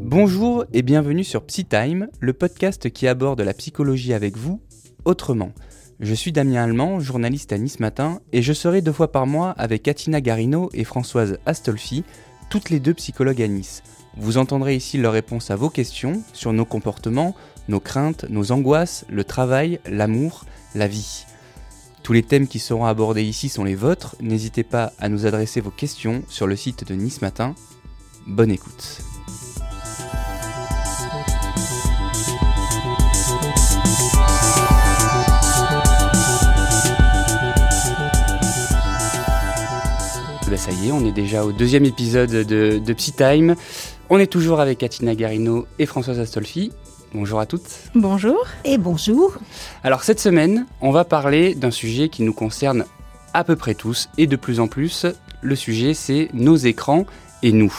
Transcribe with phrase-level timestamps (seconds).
[0.00, 4.60] Bonjour et bienvenue sur PsyTime, le podcast qui aborde la psychologie avec vous
[5.04, 5.52] autrement.
[6.00, 9.50] Je suis Damien Allemand, journaliste à Nice Matin, et je serai deux fois par mois
[9.50, 12.02] avec Katina Garino et Françoise Astolfi,
[12.50, 13.82] toutes les deux psychologues à Nice.
[14.16, 17.36] Vous entendrez ici leurs réponses à vos questions sur nos comportements,
[17.68, 20.44] nos craintes, nos angoisses, le travail, l'amour,
[20.74, 21.24] la vie.
[22.02, 25.60] Tous les thèmes qui seront abordés ici sont les vôtres, n'hésitez pas à nous adresser
[25.60, 27.54] vos questions sur le site de Nice Matin.
[28.26, 28.98] Bonne écoute.
[40.50, 43.54] Bah, ça y est, on est déjà au deuxième épisode de, de Psy Time.
[44.10, 46.72] On est toujours avec Katina Garino et Françoise Astolfi.
[47.14, 47.90] Bonjour à toutes.
[47.94, 48.46] Bonjour.
[48.64, 49.36] Et bonjour.
[49.84, 52.86] Alors cette semaine, on va parler d'un sujet qui nous concerne
[53.34, 55.04] à peu près tous et de plus en plus.
[55.42, 57.04] Le sujet, c'est nos écrans
[57.42, 57.74] et nous.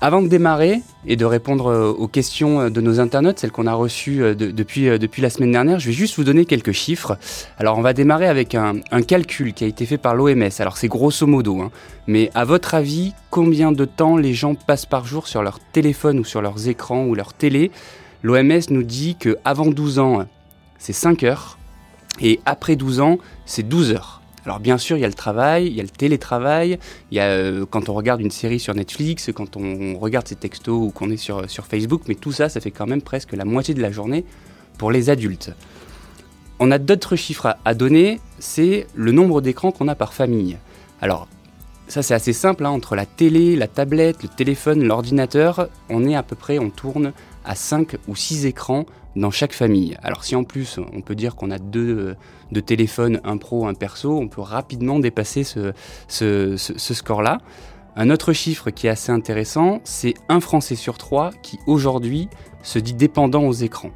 [0.00, 3.66] Avant de démarrer et de répondre euh, aux questions euh, de nos internautes, celles qu'on
[3.66, 7.18] a reçues euh, depuis, depuis la semaine dernière, je vais juste vous donner quelques chiffres.
[7.58, 10.48] Alors on va démarrer avec un, calcul qui a été fait par l'OMS.
[10.60, 11.70] Alors c'est grosso modo, hein.
[12.06, 16.20] mais à votre avis, combien de temps les gens passent par jour sur leur téléphone
[16.20, 17.70] ou sur leurs écrans ou leur télé
[18.22, 20.26] L'OMS nous dit que avant 12 ans,
[20.78, 21.58] c'est 5 heures
[22.20, 24.20] et après 12 ans, c'est 12 heures.
[24.46, 26.78] Alors bien sûr, il y a le travail, il y a le télétravail,
[27.10, 30.36] il y a euh, quand on regarde une série sur Netflix, quand on regarde ses
[30.36, 33.44] textos ou qu'on est sur, Facebook, mais tout ça, ça fait quand même presque la
[33.44, 34.24] moitié de la journée
[34.78, 35.52] pour les adultes.
[36.58, 40.58] On a d'autres chiffres à, donner, c'est le nombre d'écrans qu'on a par famille.
[41.02, 41.28] Alors,
[41.88, 46.14] ça c'est assez simple, hein, entre la télé, la tablette, le téléphone, l'ordinateur, on est
[46.14, 47.12] à peu près, on tourne
[47.44, 48.84] à 5 ou 6 écrans
[49.16, 49.96] dans chaque famille.
[50.02, 52.16] Alors si en plus on peut dire qu'on a deux,
[52.52, 55.72] de téléphones, un pro, un perso, on peut rapidement dépasser ce,
[56.56, 57.38] score-là.
[57.96, 62.28] Un autre chiffre qui est assez intéressant, c'est un Français sur trois qui aujourd'hui
[62.62, 63.90] se dit dépendant aux écrans.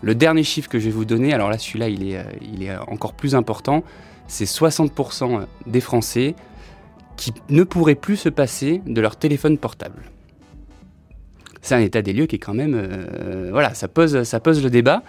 [0.00, 2.76] Le dernier chiffre que je vais vous donner, alors là celui-là il est, il est
[2.88, 3.84] encore plus important,
[4.26, 6.34] c'est 60% des Français
[7.16, 10.11] qui ne pourraient plus se passer de leur téléphone portable
[11.62, 14.62] c'est un état des lieux qui est quand même, euh, voilà, ça pose, ça pose
[14.62, 15.02] le débat.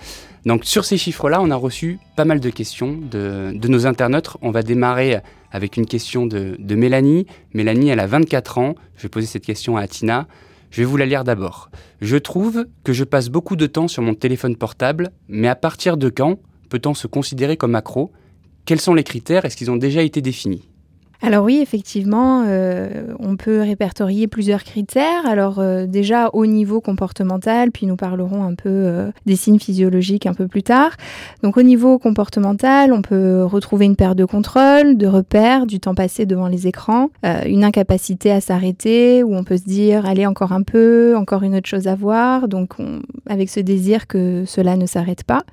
[0.45, 4.37] Donc sur ces chiffres-là, on a reçu pas mal de questions de, nos internautes.
[4.41, 5.19] On va démarrer
[5.51, 7.25] avec une question de, Mélanie.
[7.53, 8.75] Mélanie, elle a 24 ans.
[8.95, 10.27] Je vais poser cette question à Atina.
[10.69, 11.69] Je vais vous la lire d'abord.
[12.01, 15.97] Je trouve que je passe beaucoup de temps sur mon téléphone portable, mais à partir
[15.97, 16.39] de quand
[16.69, 18.11] peut-on se considérer comme accro?
[18.65, 19.45] Quels sont les critères?
[19.45, 20.67] Est-ce qu'ils ont déjà été définis?
[21.25, 25.25] Alors oui, effectivement, euh, on peut répertorier plusieurs critères.
[25.25, 30.25] Alors euh, déjà au niveau comportemental, puis nous parlerons un peu euh, des signes physiologiques
[30.25, 30.91] un peu plus tard.
[31.41, 35.95] Donc au niveau comportemental, on peut retrouver une perte de contrôle, de repères, du temps
[35.95, 37.09] passé devant les écrans,
[37.45, 41.55] une incapacité à s'arrêter, où on peut se dire allez encore un peu, encore une
[41.55, 42.49] autre chose à voir.
[42.49, 42.73] Donc
[43.29, 45.43] avec ce désir que cela ne s'arrête pas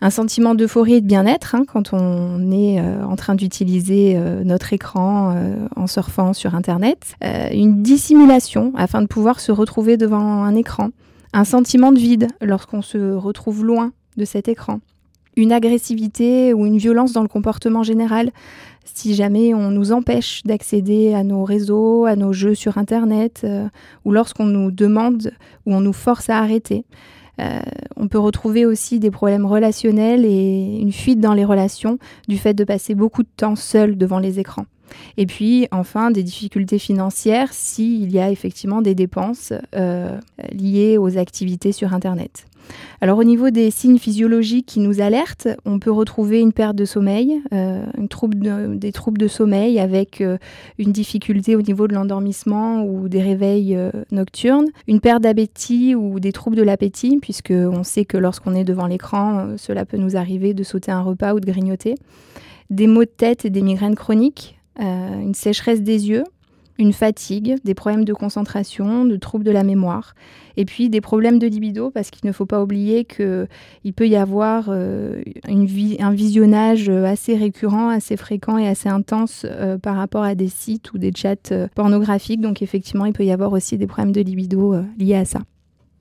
[0.00, 4.44] un sentiment d'euphorie et de bien-être hein, quand on est euh, en train d'utiliser euh,
[4.44, 7.14] notre écran euh, en surfant sur Internet,
[7.52, 10.90] une dissimulation afin de pouvoir se retrouver devant un écran,
[11.32, 14.80] un sentiment de vide lorsqu'on se retrouve loin de cet écran,
[15.36, 18.30] une agressivité ou une violence dans le comportement général
[18.84, 23.44] si jamais on nous empêche d'accéder à nos réseaux, à nos jeux sur Internet,
[24.04, 25.32] ou lorsqu'on nous demande
[25.66, 26.84] ou on nous force à arrêter.
[27.40, 27.60] Euh,
[27.96, 31.98] on peut retrouver aussi des problèmes relationnels et une fuite dans les relations
[32.28, 34.66] du fait de passer beaucoup de temps seul devant les écrans.
[35.16, 40.18] Et puis enfin des difficultés financières s'il y a effectivement des dépenses euh,
[40.52, 42.46] liées aux activités sur Internet.
[43.00, 46.84] Alors au niveau des signes physiologiques qui nous alertent, on peut retrouver une perte de
[46.84, 47.84] sommeil, euh,
[48.74, 50.38] des troubles de sommeil avec euh,
[50.78, 56.20] une difficulté au niveau de l'endormissement ou des réveils euh, nocturnes, une perte d'appétit ou
[56.20, 60.16] des troubles de l'appétit, puisque on sait que lorsqu'on est devant l'écran, cela peut nous
[60.16, 61.96] arriver de sauter un repas ou de grignoter,
[62.70, 66.24] des maux de tête et des migraines chroniques, une sécheresse des yeux,
[66.78, 70.14] une fatigue, des problèmes de concentration, de troubles de la mémoire,
[70.56, 74.16] et puis des problèmes de libido, parce qu'il ne faut pas oublier qu'il peut y
[74.16, 75.66] avoir euh, une
[76.00, 80.92] un visionnage assez récurrent, assez fréquent et assez intense euh, par rapport à des sites
[80.92, 82.40] ou des chats euh, pornographiques.
[82.40, 85.40] Donc effectivement, il peut y avoir aussi des problèmes de libido liés à ça.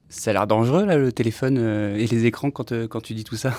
[0.10, 3.36] Ça a l'air dangereux, là, le téléphone et les écrans, quand, quand tu dis tout
[3.36, 3.54] ça?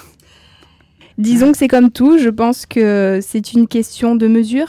[1.18, 2.18] Disons que c'est comme tout.
[2.18, 4.68] Je pense que c'est une question de mesure.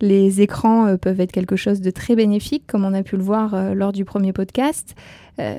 [0.00, 3.22] Les écrans euh, peuvent être quelque chose de très bénéfique, comme on a pu le
[3.22, 4.94] voir euh, lors du premier podcast.
[5.40, 5.56] Euh,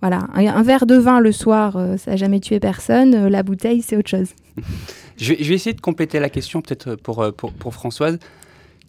[0.00, 3.28] voilà, un, verre de vin le soir, ça n'a jamais tué personne.
[3.28, 4.30] la bouteille, c'est autre chose.
[5.16, 8.18] je, vais, essayer de compléter la question peut-être pour, pour, pour Françoise.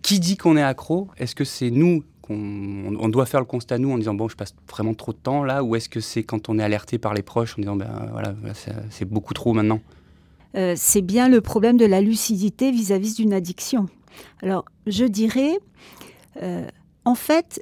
[0.01, 1.09] Qui dit qu'on est accro?
[1.17, 4.35] Est-ce que c'est nous qu'on on doit faire le constat nous en disant bon je
[4.35, 5.63] passe vraiment trop de temps là?
[5.63, 8.33] Ou est-ce que c'est quand on est alerté par les proches en disant ben voilà
[8.89, 9.81] c'est beaucoup trop maintenant?
[10.55, 13.87] Euh, c'est bien le problème de la lucidité vis-à-vis d'une addiction.
[14.41, 15.57] Alors, je dirais,
[16.41, 16.67] euh,
[17.05, 17.61] en fait,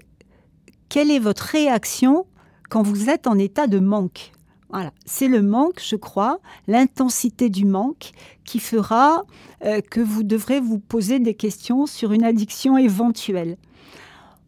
[0.89, 2.25] quelle est votre réaction
[2.69, 4.31] quand vous êtes en état de manque
[4.73, 6.39] voilà, c'est le manque, je crois,
[6.69, 8.11] l'intensité du manque
[8.45, 9.23] qui fera
[9.65, 13.57] euh, que vous devrez vous poser des questions sur une addiction éventuelle.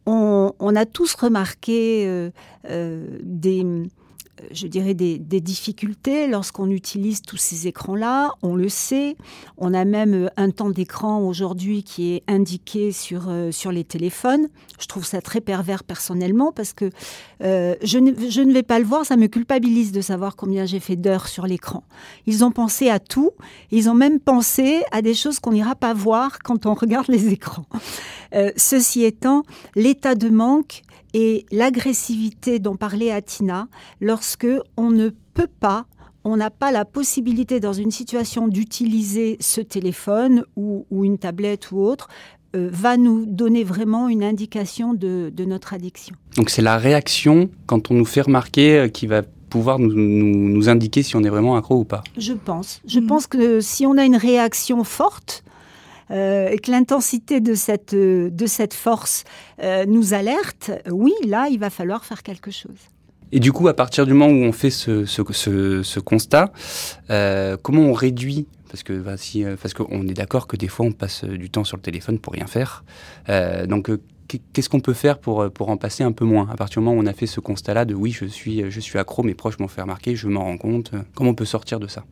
[0.05, 2.31] On, a tous remarqué
[2.63, 3.85] des, euh,
[4.51, 8.31] je dirais, des, difficultés lorsqu'on utilise tous ces écrans-là.
[8.41, 9.15] On le sait.
[9.57, 13.83] On a même euh, un temps d'écran aujourd'hui qui est indiqué sur, euh, sur les
[13.83, 14.47] téléphones.
[14.79, 16.89] Je trouve ça très pervers personnellement parce que
[17.41, 19.05] je, ne, je, ne, vais pas le voir.
[19.05, 21.83] Ça me culpabilise de savoir combien j'ai fait d'heures sur l'écran.
[22.25, 23.31] Ils ont pensé à tout.
[23.71, 27.33] Ils ont même pensé à des choses qu'on n'ira pas voir quand on regarde les
[27.33, 27.65] écrans.
[28.55, 29.43] ceci étant,
[29.75, 30.82] l'état de manque
[31.13, 33.67] et l'agressivité dont parlait Atina,
[34.01, 35.85] lorsque on ne peut pas
[36.25, 41.79] on n'a pas la possibilité dans une situation d'utiliser ce téléphone ou, une tablette ou
[41.79, 42.07] autre,
[42.55, 46.15] euh, va nous donner vraiment une indication de, notre addiction.
[46.37, 51.03] Donc c'est la réaction quand on nous fait remarquer euh, qui va pouvoir nous, indiquer
[51.03, 52.03] si on est vraiment accro ou pas.
[52.17, 52.81] Je pense.
[52.87, 53.07] Je mm.
[53.07, 55.43] pense que si on a une réaction forte,
[56.11, 59.23] euh, et que l'intensité de cette, de cette force
[59.61, 62.77] euh, nous alerte, oui, là, il va falloir faire quelque chose.
[63.31, 66.51] Et du coup, à partir du moment où on fait ce, ce, constat,
[67.09, 68.47] euh, comment on réduit?
[68.69, 69.15] Parce que bah,
[69.61, 72.33] parce qu'on est d'accord que des fois on passe du temps sur le téléphone pour
[72.33, 72.83] rien faire.
[73.67, 73.91] donc
[74.27, 76.49] qu'est-ce qu'on peut faire pour, pour en passer un peu moins?
[76.51, 78.79] À partir du moment où on a fait ce constat-là de oui, je suis, je
[78.79, 81.79] suis accro, mes proches m'ont fait remarquer, je m'en rends compte, comment on peut sortir
[81.79, 82.03] de ça?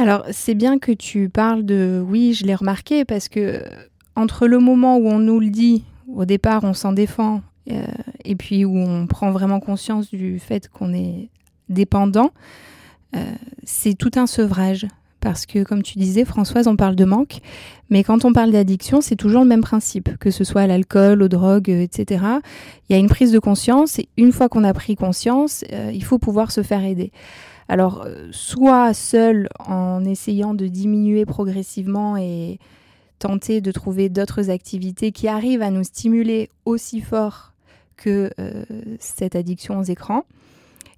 [0.00, 3.62] Alors, c'est bien que tu parles de oui, je l'ai remarqué, parce que
[4.16, 7.84] entre le moment où on nous le dit, au départ, on s'en défend, euh,
[8.24, 11.28] et puis où on prend vraiment conscience du fait qu'on est
[11.68, 12.30] dépendant,
[13.14, 13.20] euh,
[13.62, 14.86] c'est tout un sevrage.
[15.20, 17.40] Parce que, comme tu disais, Françoise, on parle de manque,
[17.90, 21.22] mais quand on parle d'addiction, c'est toujours le même principe, que ce soit à l'alcool,
[21.22, 22.24] aux drogues, etc.
[22.88, 25.90] Il y a une prise de conscience, et une fois qu'on a pris conscience, euh,
[25.92, 27.12] il faut pouvoir se faire aider.
[27.70, 32.58] Alors, euh, soit seul en essayant de diminuer progressivement et
[33.20, 37.52] tenter de trouver d'autres activités qui arrivent à nous stimuler aussi fort
[37.96, 38.64] que euh,
[38.98, 40.24] cette addiction aux écrans.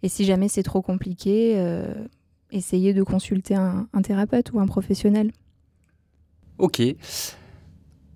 [0.02, 1.92] Et si jamais c'est trop compliqué, euh,
[2.52, 5.30] essayez de consulter un, un, thérapeute ou un professionnel.
[6.56, 6.80] Ok.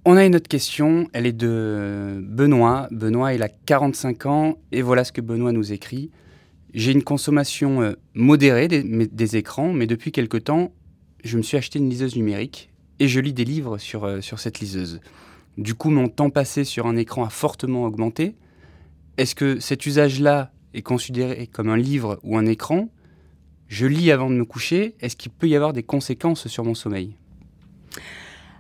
[0.07, 2.89] On a une autre question, elle est de Benoît.
[2.91, 6.11] Benoît, il a 45 ans et voilà ce que Benoît nous écrit.
[6.77, 10.73] J'ai une consommation euh, modérée des, écrans, mais depuis quelque temps,
[11.25, 12.69] je me suis acheté une liseuse numérique
[12.99, 15.01] et je lis des livres sur, euh, sur cette liseuse.
[15.57, 18.37] Du coup, mon temps passé sur un écran a fortement augmenté.
[19.17, 22.91] Est-ce que cet usage-là est considéré comme un livre ou un écran?
[23.69, 24.97] Je lis avant de me coucher.
[25.01, 27.17] Est-ce qu'il peut y avoir des conséquences sur mon sommeil?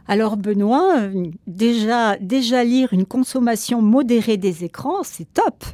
[0.08, 5.64] Alors Benoît, euh, déjà, déjà lire une consommation modérée des écrans, c'est top.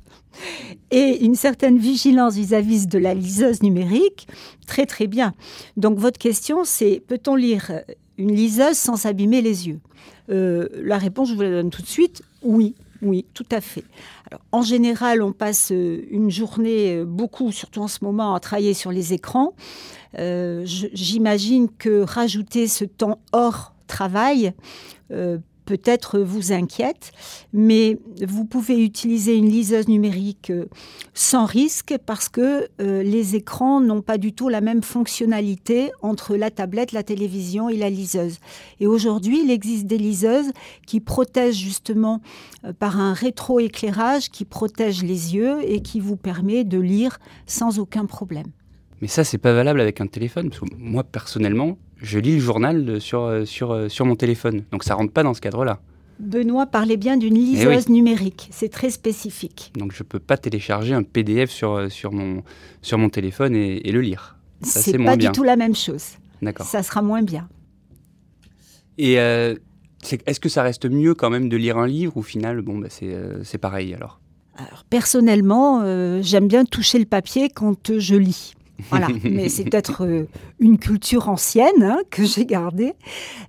[0.91, 4.27] Et une certaine vigilance vis-à-vis de la liseuse numérique,
[4.67, 5.35] très très bien.
[5.77, 7.71] Donc votre question, c'est peut-on lire
[8.17, 9.81] une liseuse sans s'abîmer les yeux?
[10.31, 12.75] Euh, La réponse, je vous la donne tout de suite, oui.
[13.03, 13.83] Oui, tout à fait.
[14.53, 18.93] en général, on passe euh, une journée, beaucoup, surtout en ce moment, à travailler sur
[18.93, 19.55] les écrans.
[20.15, 24.53] J'imagine que rajouter ce temps hors travail
[25.11, 27.13] euh, peut-être vous inquiète,
[27.53, 30.67] mais vous pouvez utiliser une liseuse numérique euh,
[31.15, 36.37] sans risque parce que euh, les écrans n'ont pas du tout la même fonctionnalité entre
[36.37, 38.39] la tablette, la télévision et la liseuse.
[38.81, 40.51] Et aujourd'hui, il existe des liseuses
[40.85, 42.21] qui protègent justement
[42.81, 48.07] par un rétroéclairage qui protège les yeux et qui vous permet de lire sans aucun
[48.07, 48.49] problème.
[49.03, 50.49] Mais ça, c'est pas valable avec un téléphone.
[50.49, 54.65] Parce que moi, personnellement, je lis le journal sur, euh, sur, euh, sur mon téléphone.
[54.73, 55.81] Donc ça rentre pas dans ce cadre-là.
[56.19, 58.49] Benoît parlait bien d'une eh liseuse numérique.
[58.51, 59.73] C'est très spécifique.
[59.77, 62.43] Donc je peux pas télécharger un PDF sur, euh, sur, mon,
[62.83, 64.37] sur mon téléphone et, le lire.
[64.63, 66.05] C'est pas du tout la même chose.
[66.43, 66.67] D'accord.
[66.67, 67.49] Ça sera moins bien.
[68.99, 72.63] Et est-ce que ça reste mieux quand même de lire un livre ou au final,
[72.63, 74.21] bon, bah, c'est pareil alors?
[74.57, 75.83] Alors, personnellement,
[76.21, 78.55] j'aime bien toucher le papier quand je lis.
[78.91, 82.95] Voilà, mais c'est peut-être euh, une culture ancienne hein, que j'ai gardée.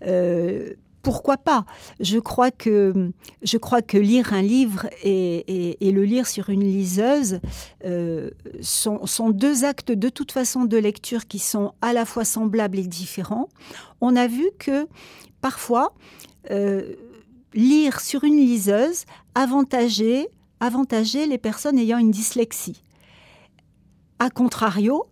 [0.06, 0.74] Euh,
[1.04, 1.66] pourquoi pas?
[2.00, 3.12] Je crois, que,
[3.42, 7.42] je crois que lire un livre et, le lire sur une liseuse
[7.84, 8.30] euh,
[8.62, 12.80] sont, sont, deux actes de toute façon de lecture qui sont à la fois semblables
[12.80, 13.50] et différents.
[14.00, 14.88] On a vu que
[15.42, 15.94] parfois,
[16.52, 16.94] euh,
[17.54, 19.04] lire sur une liseuse
[19.36, 20.30] avantageait,
[20.62, 22.82] avantageait les personnes ayant une dyslexie.
[24.20, 25.06] A contrario,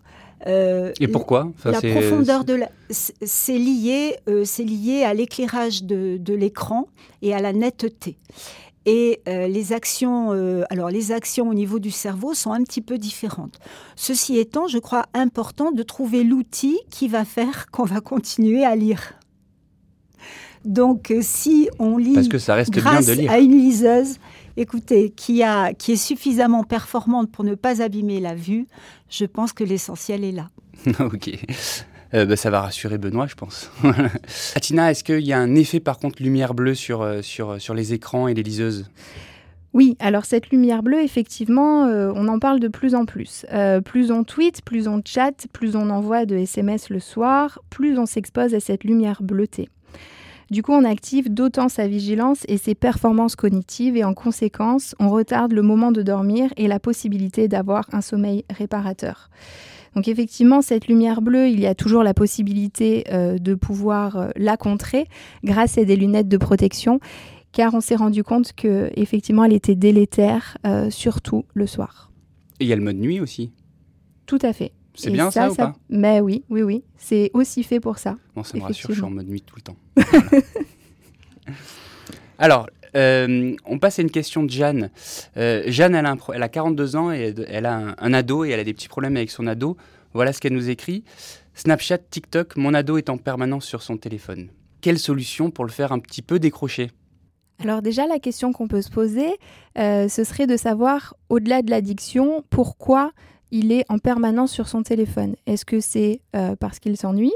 [0.48, 1.52] euh, et pourquoi?
[1.66, 2.70] La profondeur de la...
[2.90, 6.88] c'est lié, euh, c'est lié à l'éclairage de, de l'écran
[7.22, 8.18] et à la netteté.
[8.88, 10.32] Et euh, les actions,
[10.72, 13.60] alors les actions au niveau du cerveau sont un petit peu différentes.
[13.96, 18.76] Ceci étant, je crois important de trouver l'outil qui va faire qu'on va continuer à
[18.76, 19.14] lire.
[20.66, 23.32] Donc, si on lit Parce que ça reste grâce bien de lire.
[23.32, 24.18] à une liseuse,
[24.62, 28.68] écoutez, qui, a, qui est suffisamment performante pour ne pas abîmer la vue,
[29.10, 30.50] je pense que l'essentiel est là.
[31.00, 31.32] ok.
[32.14, 33.72] Euh, bah, ça va rassurer Benoît, je pense.
[34.56, 37.74] Atina, est-ce qu'il y a un effet par contre lumière bleue sur, euh, sur, sur
[37.74, 38.90] les écrans et les liseuses?
[39.74, 43.46] Oui, alors cette lumière bleue, effectivement, euh, on en parle de plus en plus.
[43.86, 48.06] plus on tweet, plus on chatte, plus on envoie de SMS le soir, plus on
[48.06, 49.70] s'expose à cette lumière bleutée.
[50.52, 55.10] Du coup, on active d'autant sa vigilance et ses performances cognitives et en conséquence, on
[55.10, 59.30] retarde le moment de dormir et la possibilité d'avoir un sommeil réparateur.
[59.96, 64.30] Donc effectivement, cette lumière bleue, il y a toujours la possibilité euh, de pouvoir euh,
[64.36, 65.06] la contrer
[65.46, 67.00] grâce à des lunettes de protection,
[67.54, 72.12] car on s'est rendu compte que effectivement, elle était délétère, euh, surtout le soir.
[72.60, 73.54] Et il y a le mode nuit aussi?
[74.26, 74.74] Tout à fait.
[75.02, 75.74] C'est bien ça, ou pas?
[75.90, 76.84] Mais oui, oui, oui.
[76.98, 78.18] C'est aussi fait pour ça.
[78.36, 79.78] Bon, ça me rassure, je suis en mode nuit tout le temps.
[82.38, 84.90] Alors, euh, on passe à une question de Jeanne.
[85.38, 88.60] Euh, Jeanne, elle a, elle a, 42 ans et elle a un, ado et elle
[88.60, 89.78] a des petits problèmes avec son ado.
[90.14, 91.04] Voilà ce qu'elle nous écrit.
[91.54, 94.50] Snapchat, TikTok, mon ado est en permanence sur son téléphone.
[94.82, 96.92] Quelle solution pour le faire un petit peu décrocher?
[97.60, 99.38] Alors déjà, la question qu'on peut se poser,
[99.78, 103.12] euh, ce serait de savoir, au-delà de l'addiction, pourquoi
[103.52, 105.36] il est en permanence sur son téléphone.
[105.46, 107.34] Est-ce que c'est euh, parce qu'il s'ennuie?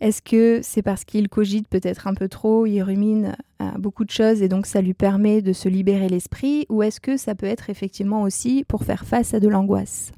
[0.00, 4.10] Est-ce que c'est parce qu'il cogite peut-être un peu trop, il rumine euh, beaucoup de
[4.10, 6.66] choses et donc ça lui permet de se libérer l'esprit?
[6.68, 10.12] Ou est-ce que ça peut être effectivement aussi pour faire face à de l'angoisse?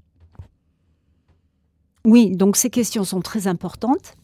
[2.04, 4.14] Oui, donc ces questions sont très importantes.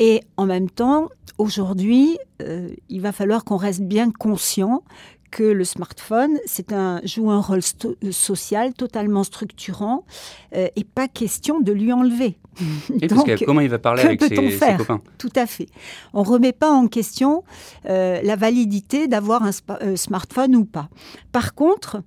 [0.00, 4.82] Et en même temps, aujourd'hui, euh, il va falloir qu'on reste bien conscient
[5.30, 6.38] que le smartphone
[6.72, 7.60] un, joue un rôle
[8.10, 10.04] social totalement structurant
[10.54, 12.38] euh, et pas question de lui enlever.
[13.00, 14.34] Et parce que comment il va parler avec ses,
[14.76, 15.00] copains?
[15.18, 15.68] Tout à fait.
[16.12, 17.44] On ne remet pas en question
[17.86, 19.50] euh, la validité d'avoir un
[19.82, 20.88] euh, smartphone ou pas.
[21.32, 22.02] Par contre,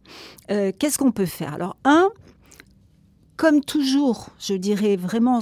[0.48, 1.54] qu'est-ce qu'on peut faire?
[1.54, 2.10] Alors, un,
[3.42, 5.40] comme toujours, je dirais vraiment,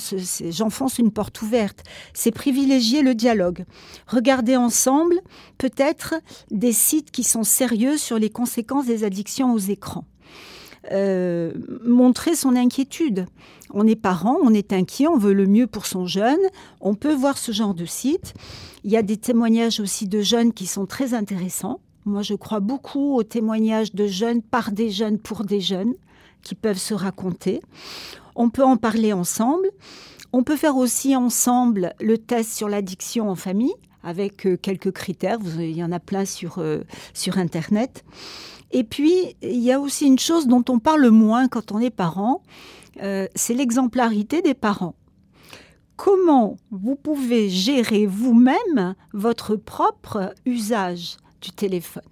[0.51, 3.65] j'enfonce une porte ouverte, c'est privilégier le dialogue.
[4.07, 5.19] Regarder ensemble
[5.57, 6.15] peut-être
[6.49, 10.05] des sites qui sont sérieux sur les conséquences des addictions aux écrans.
[10.93, 11.51] Euh,
[11.85, 13.25] montrer son inquiétude.
[13.73, 16.39] On est parent, on est inquiet, on veut le mieux pour son jeune.
[16.79, 18.33] On peut voir ce genre de site.
[18.85, 21.81] Il y a des témoignages aussi de jeunes qui sont très intéressants.
[22.05, 25.95] Moi, je crois beaucoup aux témoignages de jeunes par des jeunes pour des jeunes
[26.43, 27.61] qui peuvent se raconter.
[28.35, 29.69] On peut en parler ensemble.
[30.31, 35.39] On peut faire aussi ensemble le test sur l'addiction en famille avec euh, quelques critères.
[35.57, 38.03] Il y en a plein sur, euh, sur Internet.
[38.71, 41.89] Et puis, il y a aussi une chose dont on parle moins quand on est
[41.89, 42.43] parent,
[43.01, 44.95] euh, c'est l'exemplarité des parents.
[45.95, 52.03] Comment vous pouvez gérer vous-même votre propre usage du téléphone?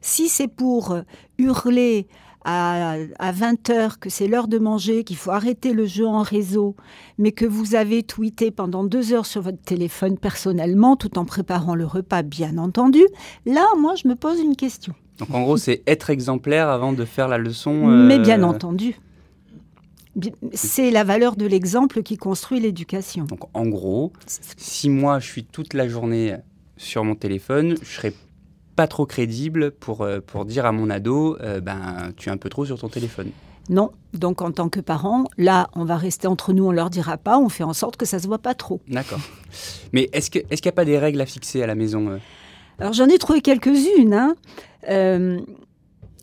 [0.00, 0.96] Si c'est pour
[1.36, 2.06] hurler
[2.44, 2.96] à,
[3.32, 6.76] 20 heures que c'est l'heure de manger, qu'il faut arrêter le jeu en réseau,
[7.18, 11.74] mais que vous avez tweeté pendant deux heures sur votre téléphone personnellement, tout en préparant
[11.74, 13.02] le repas, bien entendu,
[13.46, 14.94] là, moi, je me pose une question.
[15.18, 17.86] Donc en gros, c'est être exemplaire avant de faire la leçon.
[17.86, 18.96] Mais bien entendu.
[20.52, 23.24] C'est la valeur de l'exemple qui construit l'éducation.
[23.24, 24.12] Donc en gros,
[24.56, 26.36] si moi je suis toute la journée
[26.76, 28.14] sur mon téléphone, je serai
[28.78, 32.36] pas trop crédible pour, euh, pour dire à mon ado, euh, ben, tu es un
[32.36, 33.32] peu trop sur ton téléphone.
[33.68, 33.90] Non.
[34.14, 37.40] Donc, en tant que parent, là, on va rester entre nous, on leur dira pas,
[37.40, 38.80] on fait en sorte que ça se voit pas trop.
[38.86, 39.18] D'accord.
[39.92, 42.18] Mais est-ce qu'il est n'y a pas des règles à fixer à la maison euh?
[42.78, 44.14] Alors, j'en ai trouvé quelques-unes.
[44.14, 44.36] Hein.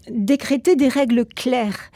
[0.10, 1.92] décréter des règles claires.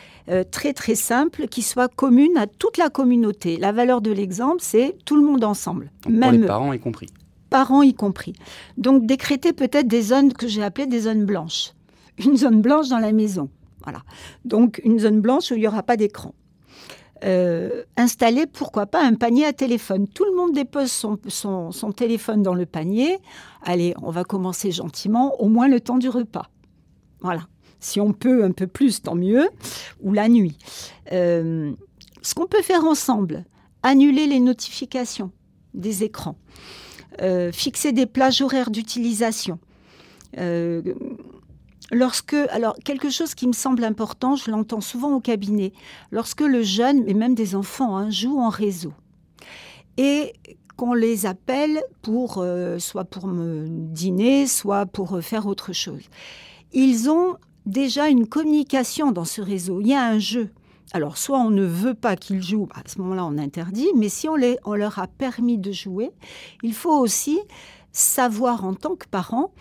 [0.51, 3.56] très très simples qui soient communes à toute la communauté.
[3.56, 5.89] La valeur de l'exemple, c'est tout le monde ensemble.
[6.10, 7.08] même pour les parents y compris
[7.50, 8.34] parents y compris.
[8.77, 11.74] Donc décréter peut-être des zones que j'ai appelées des zones blanches.
[12.18, 13.50] Une zone blanche dans la maison.
[13.84, 14.01] Voilà.
[14.46, 16.34] Donc une zone blanche où il n'y aura pas d'écran.
[17.24, 20.08] euh, installer, pourquoi pas, un panier à téléphone.
[20.08, 23.18] Tout le monde dépose son, son, téléphone dans le panier.
[23.63, 26.50] Allez, on va commencer gentiment, au moins le temps du repas.
[27.22, 27.41] Voilà.
[27.82, 29.50] Si on peut un peu plus, tant mieux.
[30.01, 30.58] Ou la nuit.
[31.12, 31.72] Euh,
[32.22, 33.46] ce qu'on peut faire ensemble,
[33.84, 35.32] annuler les notifications
[35.74, 36.38] des écrans,
[37.51, 39.60] fixer des plages horaires d'utilisation.
[41.92, 45.74] Lorsque, alors quelque chose qui me semble important, je l'entends souvent au cabinet,
[46.12, 48.94] lorsque le jeune, mais même des enfants, hein, jouent en réseau
[50.00, 50.34] et
[50.78, 56.04] qu'on les appelle pour euh, soit pour me dîner, soit pour euh, faire autre chose.
[56.72, 57.36] Ils ont
[57.66, 59.82] déjà une communication dans ce réseau.
[59.82, 60.51] Il y a un jeu.
[60.91, 64.27] Alors, soit on ne veut pas qu'ils jouent, à ce moment-là, on interdit, mais si
[64.27, 66.12] on, les, on leur a permis de jouer,
[66.63, 67.39] il faut aussi
[67.91, 69.51] savoir en tant que parent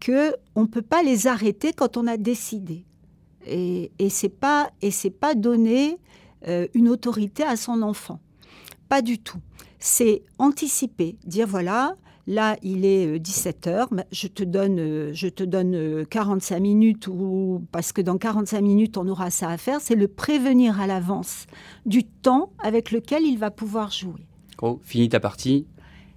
[0.00, 2.84] que on peut pas les arrêter quand on a décidé.
[3.46, 5.98] Et, et c'est pas c'est pas donner
[6.48, 8.20] euh, une autorité à son enfant.
[8.88, 9.38] Pas du tout.
[9.78, 15.28] C'est anticiper, dire voilà, là il est 17 euh, heures, je te donne euh, je
[15.28, 19.80] te donne 45 minutes ou parce que dans 45 minutes on aura ça à faire,
[19.80, 21.46] c'est le prévenir à l'avance
[21.86, 24.26] du temps avec lequel il va pouvoir jouer.
[24.60, 25.66] Oh, finis ta partie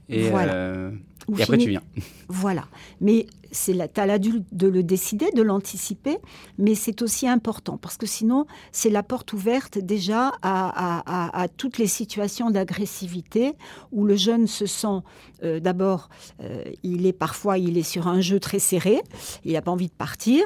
[0.09, 0.91] et voilà.
[1.37, 1.81] Et après, tu viens.
[2.27, 2.65] Voilà.
[3.01, 6.17] Mais c'est à l'adulte de le décider, de l'anticiper,
[6.57, 11.87] mais c'est aussi important parce que sinon, c'est la porte ouverte déjà à, toutes les
[11.87, 13.53] situations d'agressivité
[13.91, 14.99] où le jeune se sent
[15.43, 16.09] euh, d'abord,
[16.41, 19.01] euh, il est parfois, il est sur un jeu très serré,
[19.43, 20.41] il n'a pas envie de partir,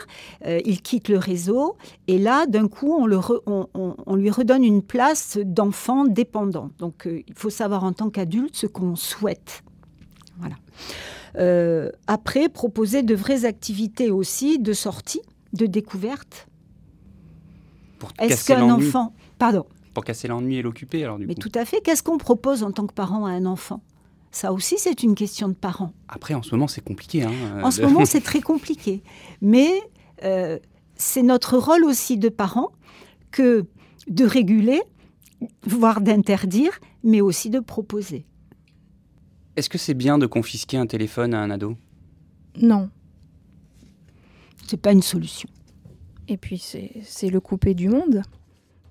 [0.46, 4.84] euh, il quitte le réseau et là, d'un coup, on, le on, lui redonne une
[4.84, 6.70] place d'enfant dépendant.
[6.80, 9.64] Donc, il faut savoir en tant qu'adulte ce qu'on souhaite.
[10.40, 10.56] Voilà.
[11.38, 15.22] Euh, après, proposer de vraies activités aussi, de sortie,
[15.54, 16.48] de découverte.
[18.20, 19.14] Est-ce qu'un enfant...
[19.38, 19.66] Pardon.
[19.94, 21.82] Pour casser l'ennui et l'occuper, alors du Mais tout à fait.
[21.82, 23.82] Qu'est-ce qu'on propose en tant que parent à un enfant?
[24.32, 25.92] Ça aussi, c'est une question de parents.
[26.08, 27.24] Après, en ce moment, c'est compliqué.
[27.24, 27.32] Hein,
[27.64, 29.02] en ce moment, c'est très compliqué.
[29.42, 29.70] Mais
[30.24, 30.60] euh,
[30.96, 32.72] c'est notre rôle aussi de parents
[33.32, 33.66] que
[34.08, 34.82] de réguler,
[35.64, 38.26] voire d'interdire, mais aussi de proposer.
[39.60, 41.76] Est-ce que c'est bien de confisquer un téléphone à un ado?
[42.62, 42.90] Non.
[44.66, 45.50] C'est pas une solution.
[46.30, 48.22] Et puis c'est le couper du monde.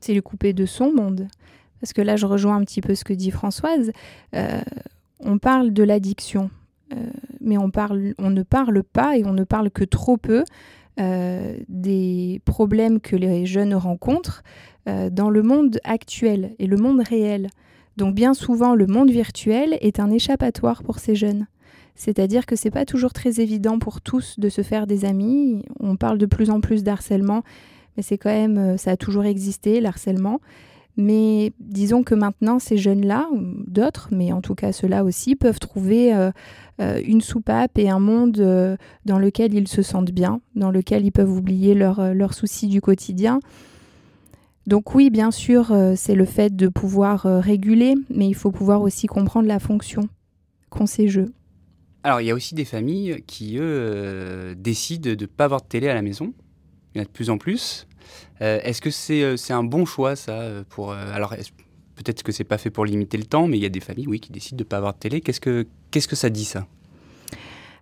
[0.01, 1.27] C'est le couper de son monde.
[1.81, 3.93] Parce que là, je rejoins un petit peu ce que dit Françoise.
[4.35, 4.61] Euh,
[5.21, 6.51] on parle de l'addiction,
[6.93, 6.97] euh,
[7.41, 10.45] mais on, parle, on ne parle pas et on ne parle que trop peu
[11.01, 14.43] euh, des problèmes que les jeunes rencontrent
[14.85, 17.49] dans le monde actuel et le monde réel.
[17.99, 21.49] Donc bien souvent, le monde virtuel est un échappatoire pour ces jeunes.
[21.97, 25.65] C'est-à-dire que c'est pas toujours très évident pour tous de se faire des amis.
[25.81, 27.43] On parle de plus en plus d'harcèlement,
[27.97, 30.41] mais c'est quand même, euh, ça a toujours existé, l'harcèlement.
[30.97, 33.29] Mais disons que maintenant, ces jeunes-là,
[33.67, 36.31] d'autres, mais en tout cas ceux-là aussi, peuvent trouver euh,
[36.81, 41.13] euh, une soupape et un monde dans lequel ils se sentent bien, dans lequel ils
[41.13, 43.41] peuvent oublier leurs soucis du quotidien
[44.69, 48.51] donc oui, bien sûr, euh, c'est le fait de pouvoir euh, réguler, mais il faut
[48.51, 50.11] pouvoir aussi comprendre la fonction
[50.69, 51.33] qu'ont ces jeux.
[52.03, 55.63] Alors il y a aussi des familles qui, eux, euh, décident de ne pas avoir
[55.63, 56.35] de télé à la maison.
[56.95, 57.87] Il y en a de plus en plus.
[58.41, 61.35] Est-ce que c'est un bon choix, ça pour, Alors
[61.97, 64.07] peut-être que c'est pas fait pour limiter le temps, mais il y a des familles,
[64.07, 65.21] oui, qui décident de ne pas avoir de télé.
[65.21, 66.67] Qu'est-ce que, qu'est-ce que ça dit, ça?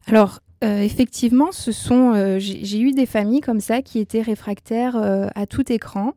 [0.06, 4.96] Alors, effectivement, ce sont, j'ai eu des familles comme ça qui étaient réfractaires
[5.34, 6.14] à tout écran.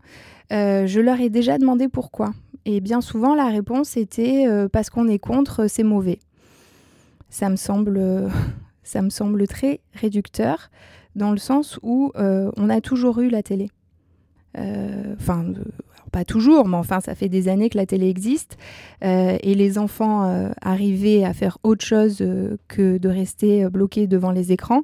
[0.51, 2.33] Euh, je leur ai déjà demandé pourquoi.
[2.65, 6.19] Et bien souvent, la réponse était euh, parce qu'on est contre, c'est mauvais.
[7.29, 8.01] Ça me semble,
[8.83, 10.69] ça me semble très réducteur
[11.15, 13.69] dans le sens où euh, on a toujours eu la télé.
[15.17, 15.45] Enfin,
[16.11, 18.57] pas toujours, mais enfin, ça fait des années que la télé existe.
[19.01, 22.17] et les enfants arrivaient à faire autre chose
[22.67, 24.81] que de rester bloqués devant les écrans.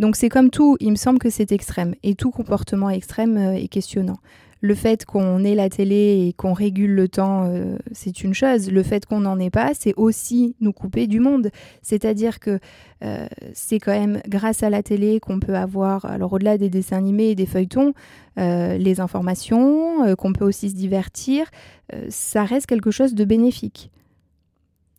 [0.00, 1.94] Donc c'est comme tout, il me semble que c'est extrême.
[2.02, 4.18] Et tout comportement extrême est questionnant
[4.60, 8.70] le fait qu'on ait la télé et qu'on régule le temps, euh, c'est une chose.
[8.70, 11.50] Le fait qu'on n'en ait pas, c'est aussi nous couper du monde.
[11.82, 12.58] C'est-à-dire que
[13.04, 16.96] euh, c'est quand même grâce à la télé qu'on peut avoir, alors au-delà des dessins
[16.96, 17.92] animés et des feuilletons,
[18.38, 21.46] euh, les informations, qu'on peut aussi se divertir.
[22.08, 23.90] ça reste quelque chose de bénéfique.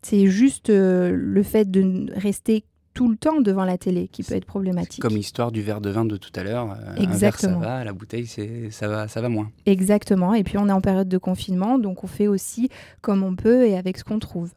[0.02, 4.44] C'est juste le fait de rester tout le temps devant la télé qui peut être
[4.44, 5.00] problématique.
[5.00, 6.76] Comme l'histoire du verre de vin de tout à l'heure.
[6.96, 7.56] Exactement.
[7.56, 8.26] Un verre, ça va, la bouteille,
[8.70, 9.50] ça va, ça va moins.
[9.66, 10.34] Exactement.
[10.34, 12.68] Et puis on est en période de confinement, donc on fait aussi
[13.00, 14.50] comme on peut et avec ce qu'on trouve.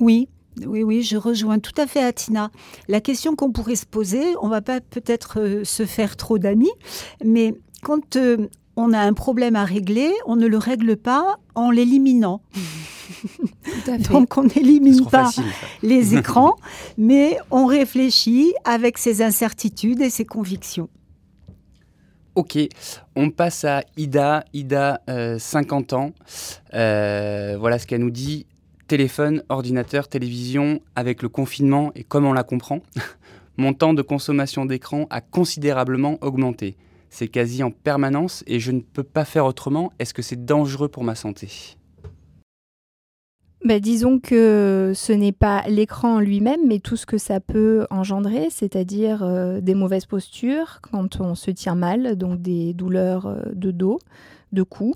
[0.00, 0.28] Oui,
[0.64, 2.50] oui, oui, je rejoins tout à fait Atina.
[2.88, 6.72] La question qu'on pourrait se poser, on va pas peut-être euh, se faire trop d'amis,
[7.24, 11.70] mais quand euh, on a un problème à régler, on ne le règle pas en
[11.70, 12.42] l'éliminant.
[14.10, 15.30] Donc on n'élimine pas
[15.82, 16.56] les écrans,
[16.98, 20.88] mais on réfléchit avec ses incertitudes et ses convictions.
[22.34, 22.58] Ok,
[23.14, 24.44] on passe à Ida.
[24.52, 25.00] Ida,
[25.38, 26.12] 50 euh, ans.
[26.74, 28.44] Euh, voilà ce qu'elle nous dit.
[28.88, 32.80] Téléphone, ordinateur, télévision, avec le confinement et comme on la comprend,
[33.56, 36.76] mon temps de consommation d'écran a considérablement augmenté.
[37.18, 39.90] C'est quasi en permanence et je ne peux pas faire autrement.
[39.98, 41.48] Est-ce que c'est dangereux pour ma santé?
[43.64, 47.86] Bah, disons que ce n'est pas l'écran en lui-même, mais tout ce que ça peut
[47.88, 53.40] engendrer, c'est-à-dire euh, des mauvaises postures quand on se tient mal, donc des douleurs euh,
[53.54, 53.98] de dos,
[54.52, 54.92] de cou,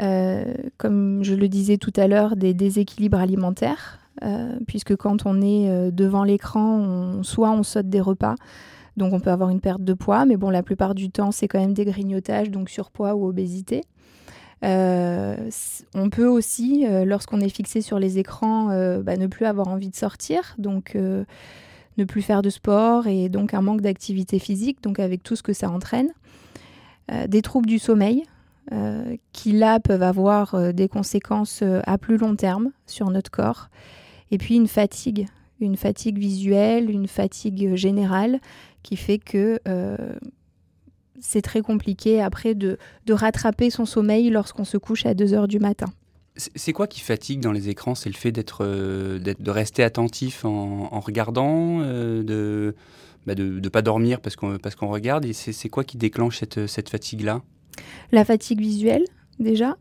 [0.00, 3.98] euh, comme je le disais tout à l'heure, des déséquilibres alimentaires,
[4.66, 8.34] puisque quand on est devant l'écran, soit on saute des repas,
[9.00, 11.48] donc on peut avoir une perte de poids, mais bon, la plupart du temps, c'est
[11.48, 13.82] quand même des grignotages, donc surpoids ou obésité.
[14.62, 15.48] Euh,
[15.94, 19.68] on peut aussi, euh, lorsqu'on est fixé sur les écrans, euh, bah, ne plus avoir
[19.68, 24.82] envie de sortir, donc ne plus faire de sport et donc un manque d'activité physique,
[24.82, 26.10] donc avec tout ce que ça entraîne.
[27.26, 28.24] des troubles du sommeil,
[29.32, 33.70] qui là peuvent avoir des conséquences à plus long terme sur notre corps.
[34.30, 35.26] Et puis une fatigue,
[35.60, 38.40] une fatigue visuelle, une fatigue générale,
[38.82, 39.60] qui fait que
[41.20, 45.58] c'est très compliqué après de, rattraper son sommeil lorsqu'on se couche à 2 heures du
[45.58, 45.86] matin.
[46.36, 47.94] C'est quoi qui fatigue dans les écrans?
[47.94, 52.74] C'est le fait d'être, euh, de rester attentif en, regardant, euh, de
[53.26, 55.24] ne bah pas dormir parce qu'on, parce qu'on regarde?
[55.26, 57.42] Et c'est, quoi qui déclenche cette, cette fatigue-là?
[58.12, 59.04] La fatigue visuelle,
[59.38, 59.76] déjà.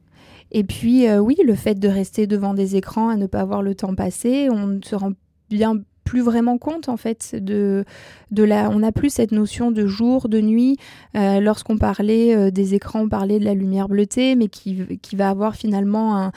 [0.52, 3.62] Et puis, euh, oui, le fait de rester devant des écrans à ne pas voir
[3.62, 5.14] le temps passer, on se rend
[5.50, 7.86] bien plus vraiment compte en fait de,
[8.32, 10.78] de la, on n'a plus cette notion de jour, de nuit.
[11.16, 15.16] Euh, lorsqu'on parlait euh, des écrans, on parlait de la lumière bleutée, mais qui, qui
[15.16, 16.32] va avoir finalement un,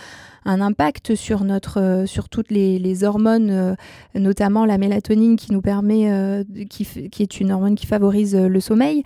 [0.45, 3.75] un impact sur notre, euh, sur toutes les, les hormones,
[4.15, 9.05] notamment la mélatonine qui nous permet, qui, qui, est une hormone qui favorise le sommeil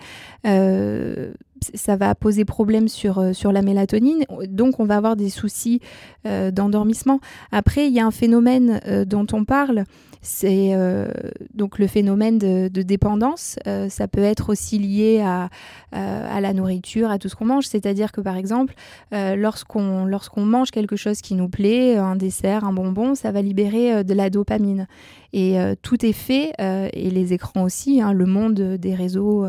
[1.73, 5.81] ça va poser problème sur, sur la mélatonine, donc on va avoir des soucis
[6.23, 7.19] d'endormissement.
[7.51, 9.85] Après, il y a un phénomène dont on parle,
[10.21, 11.07] c'est euh,
[11.53, 13.57] donc le phénomène de, dépendance.
[13.67, 15.49] Euh, ça peut être aussi lié à,
[15.95, 17.65] euh, à la nourriture, à tout ce qu'on mange.
[17.65, 18.73] C'est-à-dire que par exemple,
[19.11, 24.13] lorsqu'on mange quelque chose qui nous plaît, un dessert, un bonbon, ça va libérer de
[24.13, 24.87] la dopamine.
[25.33, 29.45] Et tout est fait, et les écrans aussi, hein, le monde des réseaux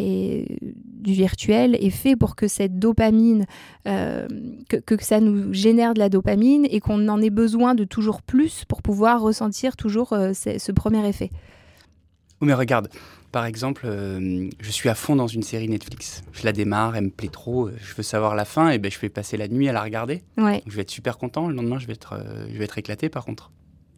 [0.00, 3.46] et du virtuel est fait pour que cette dopamine,
[3.86, 4.26] euh,
[4.68, 8.64] que, ça nous génère de la dopamine et qu'on en ait besoin de toujours plus
[8.66, 11.30] pour pouvoir ressentir toujours euh, ce, premier effet.
[12.40, 12.88] Oh mais regarde,
[13.32, 16.22] par exemple, euh, je suis à fond dans une série Netflix.
[16.32, 18.98] Je la démarre, elle me plaît trop, je veux savoir la fin, et ben je
[18.98, 20.22] vais passer la nuit à la regarder.
[20.38, 20.62] Ouais.
[20.66, 22.18] Je vais être super content, le lendemain je vais être,
[22.50, 23.50] je vais être éclaté par contre.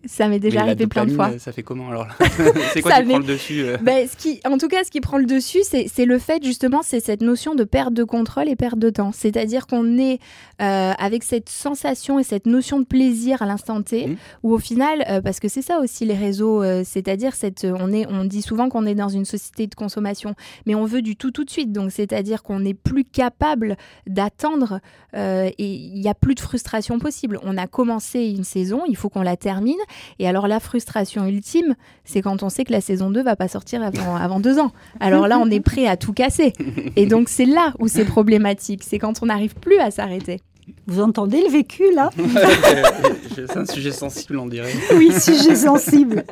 [0.05, 1.38] Ça m'est déjà arrivé plein de fois.
[1.38, 2.07] Ça fait comment alors
[2.73, 5.01] C'est quoi qui prend le dessus euh ben, ce qui, En tout cas, ce qui
[5.01, 8.57] prend le dessus, c'est le fait justement, c'est cette notion de perte de contrôle et
[8.57, 9.12] perte de temps.
[9.12, 10.19] C'est-à-dire qu'on est
[10.61, 14.17] euh, avec cette sensation et cette notion de plaisir à l'instant T, mmh.
[14.43, 18.07] où au final, euh, parce que c'est ça aussi les réseaux, c'est-à-dire cette, on est,
[18.09, 20.35] on dit souvent qu'on est dans une société de consommation,
[20.67, 21.73] mais on veut du tout tout de suite.
[21.73, 24.81] Donc c'est-à-dire qu'on n'est plus capable d'attendre
[25.15, 27.38] et il n'y a plus de frustration possible.
[27.43, 29.77] On a commencé une saison, il faut qu'on la termine
[30.18, 31.74] et alors la frustration ultime,
[32.05, 34.72] c'est quand on sait que la saison 2 va pas sortir avant, avant deux ans.
[35.00, 36.52] Alors là, on est prêt à tout casser.
[36.96, 40.40] Et donc c'est là où c'est problématique, c'est quand on n'arrive plus à s'arrêter.
[40.87, 42.11] Vous entendez le vécu là
[43.35, 44.72] C'est un sujet sensible, on dirait.
[44.94, 46.24] Oui, sujet sensible.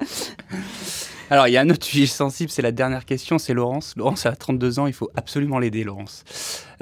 [1.30, 3.94] Alors, il y a un autre sujet sensible, c'est la dernière question, c'est Laurence.
[3.96, 6.24] Laurence a 32 ans, il faut absolument l'aider, Laurence.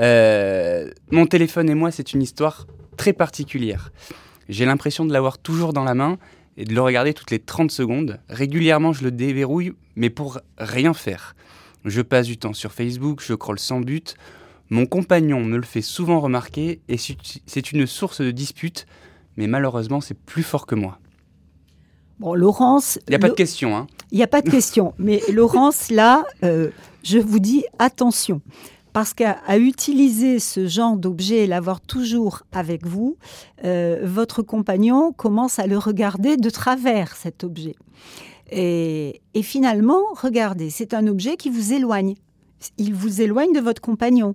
[0.00, 3.92] Euh, mon téléphone et moi, c'est une histoire très particulière.
[4.48, 6.18] J'ai l'impression de l'avoir toujours dans la main
[6.58, 8.18] et de le regarder toutes les 30 secondes.
[8.28, 11.36] Régulièrement, je le déverrouille, mais pour rien faire.
[11.84, 14.16] Je passe du temps sur Facebook, je scrolle sans but.
[14.68, 18.86] Mon compagnon me le fait souvent remarquer et c'est une source de dispute,
[19.36, 20.98] mais malheureusement, c'est plus fort que moi.
[22.18, 22.98] Bon, Laurence.
[23.06, 24.92] Il n'y a pas de question, hein Il n'y a pas de question.
[24.98, 26.70] mais Laurence, là, euh,
[27.04, 28.42] je vous dis attention.
[28.92, 33.16] Parce qu'à utiliser ce genre d'objet et l'avoir toujours avec vous,
[33.64, 37.76] euh, votre compagnon commence à le regarder de travers cet objet.
[38.50, 42.14] Et, finalement, regardez, c'est un objet qui vous éloigne.
[42.76, 44.34] Il vous éloigne de votre compagnon.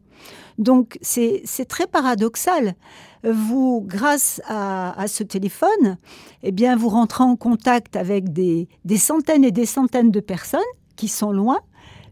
[0.58, 2.76] Donc c'est très paradoxal.
[3.24, 5.98] Vous, grâce à, ce téléphone,
[6.44, 10.62] eh bien, vous rentrez en contact avec des, des centaines et des centaines de personnes
[10.96, 11.60] qui sont loin,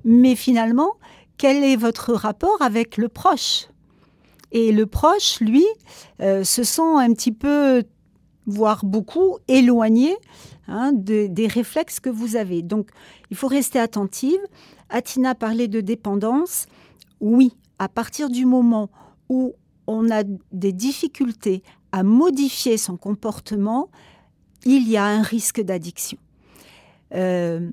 [0.03, 0.93] mais finalement,
[1.41, 3.65] quel est votre rapport avec le proche?
[4.51, 5.65] Et le proche, lui,
[6.21, 7.81] euh, se sent un petit peu,
[8.45, 10.15] voire beaucoup, éloigné
[10.67, 12.61] hein, des réflexes que vous avez.
[12.61, 12.91] Donc,
[13.31, 14.39] il faut rester attentive.
[14.89, 16.67] Atina parlait de dépendance.
[17.21, 18.91] Oui, à partir du moment
[19.27, 19.55] où
[19.87, 23.89] on a des difficultés à modifier son comportement,
[24.63, 26.19] il y a un risque d'addiction.
[27.15, 27.71] Euh,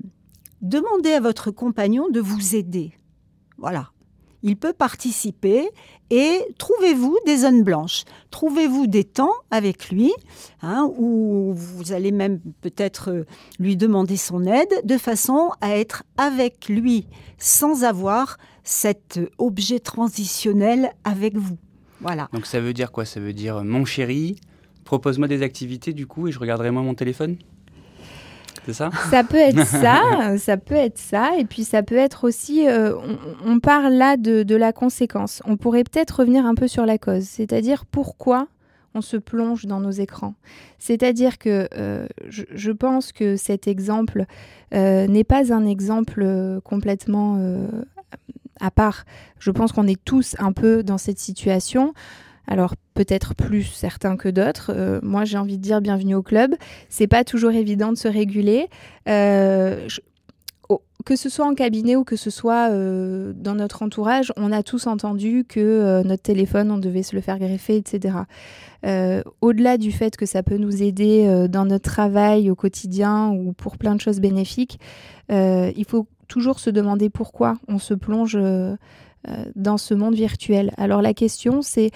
[0.63, 2.93] demandez à votre compagnon de vous aider.
[3.59, 3.89] Voilà.
[4.41, 5.69] Il peut participer
[6.09, 8.05] et trouvez-vous des zones blanches.
[8.31, 10.13] Trouvez-vous des temps avec lui
[10.61, 13.25] hein, où vous allez même peut-être euh,
[13.59, 20.93] lui demander son aide de façon à être avec lui sans avoir cet objet transitionnel
[21.03, 21.57] avec vous.
[21.99, 22.29] Voilà.
[22.31, 23.03] Donc ça veut dire quoi?
[23.03, 24.39] Ça veut dire mon chéri,
[24.85, 27.35] propose-moi des activités du coup et je regarderai moi mon téléphone?
[28.65, 28.89] C'est ça?
[29.09, 32.95] Ça peut être ça, ça peut être ça, et puis ça peut être aussi, euh,
[33.45, 35.41] on, parle là de, la conséquence.
[35.45, 38.47] On pourrait peut-être revenir un peu sur la cause, c'est-à-dire pourquoi
[38.95, 40.33] on se plonge dans nos écrans.
[40.79, 44.25] C'est-à-dire que euh, je, pense que cet exemple
[44.73, 47.39] euh, n'est pas un exemple complètement
[48.59, 49.05] à part.
[49.39, 51.93] Je pense qu'on est tous un peu dans cette situation.
[52.49, 54.71] Alors peut-être plus certains que d'autres.
[54.75, 56.55] Euh, moi, j'ai envie de dire bienvenue au club.
[56.89, 58.67] C'est pas toujours évident de se réguler.
[59.07, 59.87] Euh,
[61.05, 64.63] que ce soit en cabinet ou que ce soit euh, dans notre entourage, on a
[64.63, 68.15] tous entendu que notre téléphone, on devait se le faire greffer, etc.
[69.41, 73.77] Au-delà du fait que ça peut nous aider dans notre travail au quotidien ou pour
[73.77, 74.79] plein de choses bénéfiques,
[75.29, 78.37] il faut toujours se demander pourquoi on se plonge
[79.55, 80.73] dans ce monde virtuel.
[80.77, 81.91] Alors la question, c'est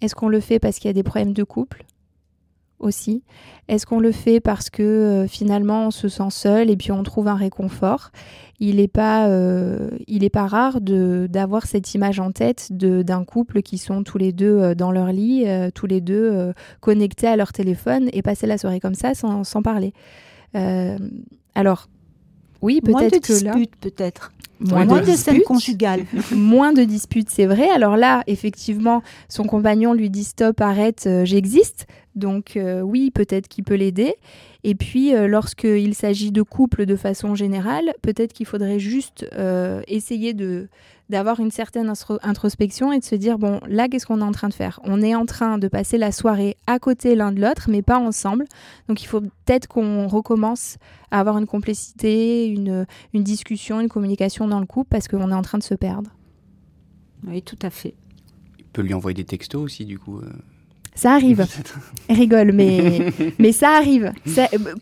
[0.00, 1.84] est-ce qu'on le fait parce qu'il y a des problèmes de couple
[2.78, 3.22] aussi?
[3.68, 7.02] Est-ce qu'on le fait parce que euh, finalement on se sent seul et puis on
[7.02, 8.10] trouve un réconfort?
[8.58, 9.88] Il n'est pas, euh,
[10.32, 14.74] pas rare d'avoir cette image en tête d'un couple qui sont tous les deux euh,
[14.74, 18.94] dans leur lit, tous les deux connectés à leur téléphone et passer la soirée comme
[18.94, 19.92] ça sans, sans parler.
[21.54, 21.88] alors,
[22.62, 23.54] oui, peut-être que là...
[23.80, 24.32] peut-être.
[24.60, 26.04] Moins, de, scènes conjugales.
[26.34, 27.70] moins de disputes, c'est vrai.
[27.70, 31.86] Alors là, effectivement, son compagnon lui dit stop, arrête, euh, j'existe.
[32.14, 34.16] Donc euh, oui, peut-être qu'il peut l'aider.
[34.62, 39.26] Et puis, euh, lorsqu'il s'agit de couple de façon générale, peut-être qu'il faudrait juste
[39.88, 40.68] essayer de
[41.10, 41.92] d'avoir une certaine
[42.22, 44.80] introspection et de se dire bon là qu'est-ce qu'on est en train de faire?
[44.84, 47.98] On est en train de passer la soirée à côté l'un de l'autre mais pas
[47.98, 48.46] ensemble.
[48.88, 50.76] Donc il faut peut-être qu'on recommence
[51.10, 55.34] à avoir une complicité, une, une discussion, une communication dans le couple parce qu'on est
[55.34, 56.10] en train de se perdre.
[57.26, 57.94] Oui, tout à fait.
[58.58, 60.18] Il peut lui envoyer des textos aussi du coup.
[60.18, 60.30] Euh,
[61.00, 61.46] ça arrive.
[62.10, 64.12] rigole, mais, mais ça arrive.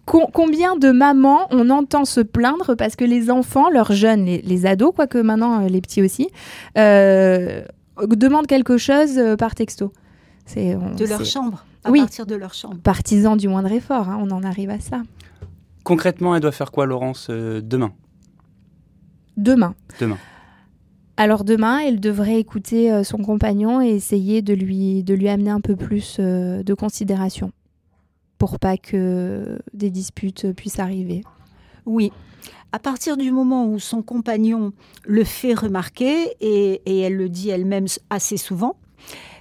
[0.05, 4.93] combien de mamans on entend se plaindre parce que les enfants, leurs jeunes, les, ados,
[4.97, 6.29] quoique maintenant euh, les petits aussi,
[6.77, 7.63] euh,
[8.09, 9.93] demandent quelque chose euh, par texto.
[10.57, 12.01] de leur chambre, à oui.
[12.01, 12.79] partir de leur chambre.
[12.83, 15.03] Partisan du moindre effort, hein, on en arrive à ça.
[15.85, 17.93] Concrètement, elle doit faire quoi, Laurence, demain?
[19.37, 19.77] Demain.
[20.01, 20.19] Demain.
[21.21, 25.51] Alors demain, elle devrait écouter euh, son compagnon et essayer de lui, de lui amener
[25.51, 27.51] un peu plus euh, de considération
[28.39, 31.23] pour pas que des disputes puissent arriver.
[31.87, 32.13] Oui.
[32.71, 34.73] À partir du moment où son compagnon
[35.05, 38.77] le fait remarquer, et, elle le dit elle-même assez souvent,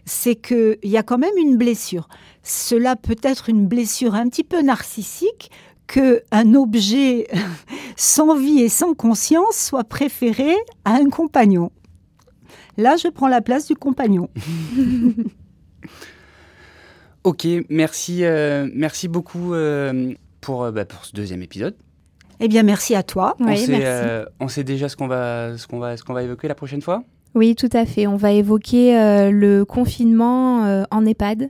[0.03, 2.09] c'est qu'il y a quand même une blessure.
[2.41, 5.51] Cela peut être une blessure un petit peu narcissique
[5.87, 7.27] qu'un objet
[7.95, 10.53] sans vie et sans conscience soit préféré
[10.85, 11.71] à un compagnon.
[12.77, 14.29] Là, je prends la place du compagnon.
[17.23, 21.75] ok, merci, euh, merci beaucoup euh, pour, euh, bah, pour ce deuxième épisode.
[22.39, 23.35] Eh bien, merci à toi.
[23.39, 26.47] on, sait, on sait déjà ce qu'on va, ce qu'on va, ce qu'on va évoquer
[26.47, 28.05] la prochaine fois Oui, tout à fait.
[28.05, 28.91] On va évoquer
[29.31, 31.49] le confinement en EHPAD,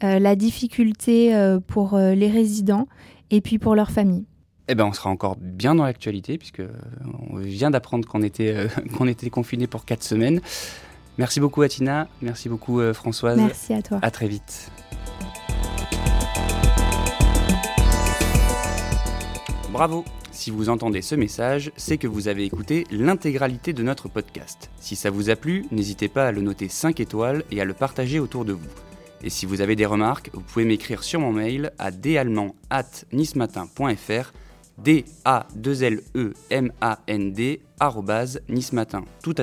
[0.00, 2.88] la difficulté pour les résidents
[3.32, 4.26] et puis pour leur famille.
[4.68, 6.70] Eh ben, on sera encore bien dans l'actualité puisque euh,
[7.30, 10.40] on vient d'apprendre qu'on était, euh, qu'on était confiné pour quatre semaines.
[11.18, 13.38] Merci beaucoup Atina, merci beaucoup euh, Françoise.
[13.38, 13.98] Merci à toi.
[14.02, 14.70] À très vite.
[19.72, 24.70] Bravo Si vous entendez ce message, c'est que vous avez écouté l'intégralité de notre podcast.
[24.78, 27.74] Si ça vous a plu, n'hésitez pas à le noter 5 étoiles et à le
[27.74, 28.68] partager autour de vous.
[29.24, 34.32] Et si vous avez des remarques, vous pouvez m'écrire sur mon mail à dasallemand.nismatin.fr
[34.78, 37.60] d a 2 l e m a n d
[38.48, 39.34] nismatin tout